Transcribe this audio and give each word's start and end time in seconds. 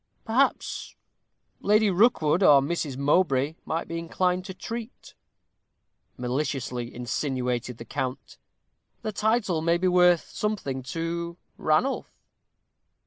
"Perhaps 0.25 0.95
Lady 1.59 1.91
Rookwood, 1.91 2.41
or 2.41 2.59
Mrs. 2.59 2.97
Mowbray, 2.97 3.53
might 3.65 3.87
be 3.87 3.99
inclined 3.99 4.43
to 4.45 4.53
treat," 4.55 5.13
maliciously 6.17 6.91
insinuated 6.91 7.77
the 7.77 7.85
count; 7.85 8.39
"the 9.03 9.11
title 9.11 9.61
may 9.61 9.77
be 9.77 9.87
worth 9.87 10.27
something 10.27 10.81
to 10.81 11.37
Ranulph." 11.55 12.09